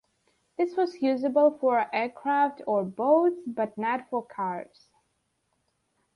[0.57, 4.89] This was usable for aircraft or boats but not for cars.